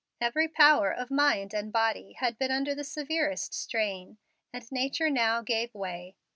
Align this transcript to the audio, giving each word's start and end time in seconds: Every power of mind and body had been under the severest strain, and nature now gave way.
Every 0.19 0.47
power 0.47 0.91
of 0.91 1.11
mind 1.11 1.53
and 1.53 1.71
body 1.71 2.13
had 2.13 2.39
been 2.39 2.49
under 2.49 2.73
the 2.73 2.83
severest 2.83 3.53
strain, 3.53 4.17
and 4.51 4.67
nature 4.71 5.11
now 5.11 5.43
gave 5.43 5.75
way. 5.75 6.15